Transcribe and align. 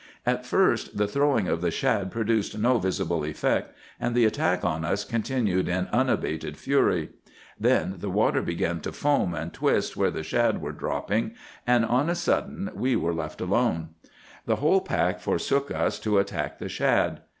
"At 0.25 0.47
first 0.47 0.97
the 0.97 1.07
throwing 1.07 1.47
of 1.47 1.61
the 1.61 1.69
shad 1.69 2.09
produced 2.09 2.57
no 2.57 2.79
visible 2.79 3.23
effect, 3.23 3.71
and 3.99 4.15
the 4.15 4.25
attack 4.25 4.65
on 4.65 4.83
us 4.83 5.05
continued 5.05 5.67
in 5.69 5.85
unabated 5.93 6.57
fury. 6.57 7.09
Then 7.59 7.93
the 7.99 8.09
water 8.09 8.41
began 8.41 8.79
to 8.79 8.91
foam 8.91 9.35
and 9.35 9.53
twist 9.53 9.95
where 9.95 10.09
the 10.09 10.23
shad 10.23 10.59
were 10.59 10.71
dropping, 10.73 11.35
and 11.67 11.85
on 11.85 12.09
a 12.09 12.15
sudden 12.15 12.71
we 12.73 12.95
were 12.95 13.13
left 13.13 13.41
alone. 13.41 13.89
"The 14.47 14.55
whole 14.55 14.81
pack 14.81 15.19
forsook 15.19 15.69
us 15.69 15.99
to 15.99 16.17
attack 16.17 16.57
the 16.57 16.67
shad. 16.69 17.21